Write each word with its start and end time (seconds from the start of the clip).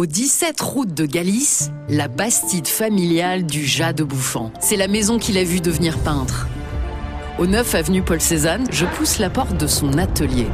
Au 0.00 0.06
17 0.06 0.58
route 0.62 0.94
de 0.94 1.04
Galice, 1.04 1.70
la 1.90 2.08
bastide 2.08 2.66
familiale 2.66 3.44
du 3.44 3.62
Jas 3.66 3.92
de 3.92 4.02
Bouffant. 4.02 4.50
C'est 4.58 4.78
la 4.78 4.88
maison 4.88 5.18
qu'il 5.18 5.36
a 5.36 5.44
vu 5.44 5.60
devenir 5.60 5.98
peintre. 5.98 6.46
Au 7.38 7.46
9 7.46 7.74
avenue 7.74 8.00
Paul 8.00 8.18
Cézanne, 8.18 8.64
je 8.70 8.86
pousse 8.86 9.18
la 9.18 9.28
porte 9.28 9.58
de 9.58 9.66
son 9.66 9.98
atelier. 9.98 10.46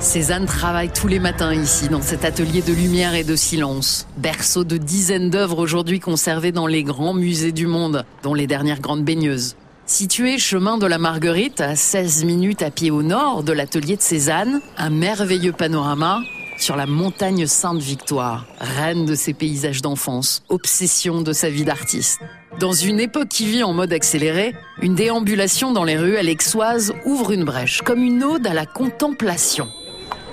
Cézanne 0.00 0.46
travaille 0.46 0.90
tous 0.90 1.06
les 1.06 1.20
matins 1.20 1.54
ici, 1.54 1.88
dans 1.88 2.02
cet 2.02 2.24
atelier 2.24 2.62
de 2.62 2.72
lumière 2.72 3.14
et 3.14 3.22
de 3.22 3.36
silence. 3.36 4.08
Berceau 4.16 4.64
de 4.64 4.76
dizaines 4.76 5.30
d'œuvres 5.30 5.60
aujourd'hui 5.60 6.00
conservées 6.00 6.50
dans 6.50 6.66
les 6.66 6.82
grands 6.82 7.14
musées 7.14 7.52
du 7.52 7.68
monde, 7.68 8.04
dont 8.24 8.34
les 8.34 8.48
dernières 8.48 8.80
grandes 8.80 9.04
baigneuses. 9.04 9.54
Situé 9.86 10.36
chemin 10.36 10.78
de 10.78 10.86
la 10.86 10.98
Marguerite, 10.98 11.60
à 11.60 11.76
16 11.76 12.24
minutes 12.24 12.62
à 12.62 12.72
pied 12.72 12.90
au 12.90 13.04
nord 13.04 13.44
de 13.44 13.52
l'atelier 13.52 13.94
de 13.94 14.02
Cézanne, 14.02 14.60
un 14.76 14.90
merveilleux 14.90 15.52
panorama 15.52 16.22
sur 16.60 16.76
la 16.76 16.86
montagne 16.86 17.46
Sainte-Victoire, 17.46 18.46
reine 18.60 19.06
de 19.06 19.14
ses 19.14 19.32
paysages 19.32 19.80
d'enfance, 19.80 20.42
obsession 20.48 21.22
de 21.22 21.32
sa 21.32 21.48
vie 21.48 21.64
d'artiste. 21.64 22.20
Dans 22.58 22.72
une 22.72 23.00
époque 23.00 23.28
qui 23.28 23.46
vit 23.46 23.62
en 23.62 23.72
mode 23.72 23.92
accéléré, 23.92 24.54
une 24.82 24.94
déambulation 24.94 25.72
dans 25.72 25.84
les 25.84 25.96
rues 25.96 26.18
alexoises 26.18 26.92
ouvre 27.06 27.32
une 27.32 27.44
brèche, 27.44 27.80
comme 27.82 28.02
une 28.02 28.22
ode 28.22 28.46
à 28.46 28.52
la 28.52 28.66
contemplation. 28.66 29.68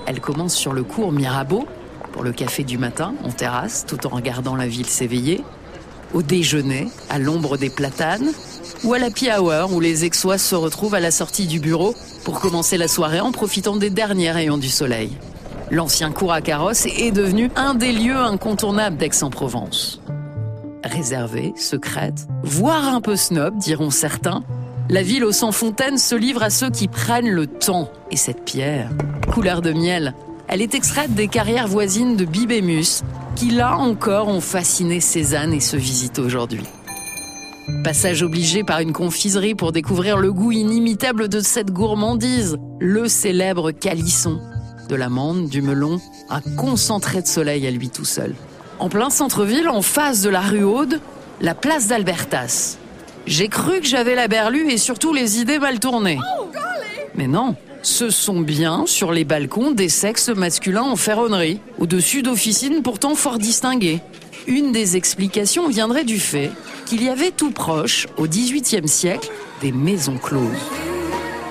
Elle 0.05 0.19
commence 0.19 0.55
sur 0.55 0.73
le 0.73 0.83
cours 0.83 1.13
Mirabeau, 1.13 1.65
pour 2.11 2.23
le 2.23 2.33
café 2.33 2.63
du 2.63 2.77
matin, 2.77 3.13
en 3.23 3.31
terrasse, 3.31 3.85
tout 3.85 4.05
en 4.05 4.09
regardant 4.09 4.55
la 4.55 4.67
ville 4.67 4.89
s'éveiller, 4.89 5.43
au 6.13 6.21
déjeuner, 6.21 6.89
à 7.09 7.19
l'ombre 7.19 7.57
des 7.57 7.69
platanes, 7.69 8.31
ou 8.83 8.93
à 8.93 8.99
la 8.99 9.09
hour 9.39 9.73
où 9.73 9.79
les 9.79 10.03
Aixois 10.03 10.37
se 10.37 10.55
retrouvent 10.55 10.95
à 10.95 10.99
la 10.99 11.11
sortie 11.11 11.47
du 11.47 11.59
bureau 11.59 11.95
pour 12.25 12.39
commencer 12.39 12.77
la 12.77 12.87
soirée 12.87 13.21
en 13.21 13.31
profitant 13.31 13.77
des 13.77 13.89
derniers 13.89 14.31
rayons 14.31 14.57
du 14.57 14.69
soleil. 14.69 15.17
L'ancien 15.69 16.11
cours 16.11 16.31
à 16.31 16.39
carrosse 16.39 16.85
est 16.85 17.11
devenu 17.11 17.51
un 17.57 17.73
des 17.73 17.91
lieux 17.91 18.15
incontournables 18.15 18.95
d'Aix-en-Provence. 18.95 20.01
Réservée, 20.81 21.53
secrète, 21.57 22.25
voire 22.41 22.87
un 22.87 23.01
peu 23.01 23.17
snob, 23.17 23.57
diront 23.57 23.89
certains, 23.89 24.43
la 24.89 25.01
ville 25.01 25.25
aux 25.25 25.33
100 25.33 25.51
fontaines 25.51 25.97
se 25.97 26.15
livre 26.15 26.41
à 26.41 26.49
ceux 26.49 26.69
qui 26.69 26.87
prennent 26.87 27.29
le 27.29 27.47
temps. 27.47 27.91
Et 28.11 28.15
cette 28.15 28.45
pierre, 28.45 28.89
couleur 29.33 29.61
de 29.61 29.73
miel, 29.73 30.13
elle 30.47 30.61
est 30.61 30.73
extraite 30.73 31.13
des 31.13 31.27
carrières 31.27 31.67
voisines 31.67 32.15
de 32.15 32.23
Bibémus, 32.23 33.03
qui 33.35 33.49
là 33.49 33.75
encore 33.75 34.29
ont 34.29 34.39
fasciné 34.39 35.01
Cézanne 35.01 35.51
et 35.51 35.59
se 35.59 35.75
visitent 35.75 36.19
aujourd'hui. 36.19 36.63
Passage 37.83 38.23
obligé 38.23 38.63
par 38.63 38.79
une 38.79 38.93
confiserie 38.93 39.53
pour 39.55 39.73
découvrir 39.73 40.17
le 40.17 40.31
goût 40.31 40.53
inimitable 40.53 41.27
de 41.27 41.41
cette 41.41 41.71
gourmandise, 41.71 42.55
le 42.79 43.09
célèbre 43.09 43.71
calisson, 43.71 44.39
de 44.87 44.95
l'amande, 44.95 45.47
du 45.47 45.61
melon, 45.61 46.01
un 46.29 46.41
concentré 46.55 47.21
de 47.21 47.27
soleil 47.27 47.67
à 47.67 47.71
lui 47.71 47.89
tout 47.89 48.05
seul. 48.05 48.33
En 48.79 48.89
plein 48.89 49.09
centre-ville, 49.09 49.69
en 49.69 49.81
face 49.81 50.21
de 50.21 50.29
la 50.29 50.41
rue 50.41 50.63
Aude, 50.63 50.99
la 51.41 51.55
place 51.55 51.87
d'Albertas. 51.87 52.77
J'ai 53.25 53.49
cru 53.49 53.81
que 53.81 53.87
j'avais 53.87 54.15
la 54.15 54.27
berlue 54.27 54.69
et 54.71 54.77
surtout 54.77 55.13
les 55.13 55.39
idées 55.39 55.59
mal 55.59 55.79
tournées. 55.79 56.19
Mais 57.15 57.27
non, 57.27 57.55
ce 57.81 58.09
sont 58.09 58.39
bien 58.39 58.85
sur 58.85 59.11
les 59.11 59.23
balcons 59.23 59.71
des 59.71 59.89
sexes 59.89 60.29
masculins 60.29 60.83
en 60.83 60.95
ferronnerie, 60.95 61.59
au-dessus 61.79 62.21
d'officines 62.21 62.81
pourtant 62.81 63.15
fort 63.15 63.37
distinguées. 63.37 64.01
Une 64.47 64.71
des 64.71 64.95
explications 64.95 65.67
viendrait 65.67 66.05
du 66.05 66.19
fait 66.19 66.51
qu'il 66.85 67.03
y 67.03 67.09
avait 67.09 67.31
tout 67.31 67.51
proche, 67.51 68.07
au 68.17 68.27
XVIIIe 68.27 68.87
siècle, 68.87 69.29
des 69.61 69.71
maisons 69.71 70.17
closes. 70.17 70.86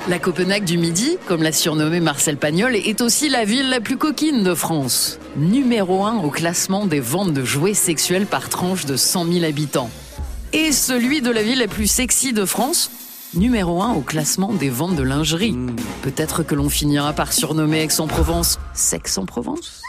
La 0.09 0.21
Copenhague 0.21 0.63
du 0.63 0.79
Midi, 0.79 1.19
comme 1.27 1.43
l'a 1.43 1.51
surnommé 1.51 1.99
Marcel 1.99 2.37
Pagnol, 2.37 2.77
est 2.77 3.01
aussi 3.01 3.29
la 3.29 3.45
ville 3.45 3.69
la 3.69 3.81
plus 3.81 3.97
coquine 3.97 4.45
de 4.45 4.55
France. 4.55 5.19
Numéro 5.37 6.05
1 6.05 6.19
au 6.19 6.31
classement 6.31 6.87
des 6.87 7.01
ventes 7.01 7.33
de 7.33 7.45
jouets 7.45 7.75
sexuels 7.75 8.27
par 8.27 8.49
tranche 8.49 8.87
de 8.87 8.97
100 8.97 9.33
000 9.33 9.45
habitants. 9.45 9.91
Et 10.53 10.71
celui 10.71 11.23
de 11.23 11.31
la 11.33 11.43
ville 11.43 11.59
la 11.59 11.67
plus 11.67 11.89
sexy 11.89 12.33
de 12.33 12.45
France, 12.45 12.93
numéro 13.35 13.83
1 13.83 13.95
au 13.95 14.01
classement 14.01 14.53
des 14.53 14.71
ventes 14.71 14.95
de 14.95 15.03
lingerie. 15.03 15.57
Peut-être 16.03 16.45
que 16.45 16.55
l'on 16.55 16.69
finira 16.69 17.13
par 17.13 17.33
surnommer 17.33 17.83
Aix-en-Provence 17.83 18.61
Sex-en-Provence? 18.75 19.83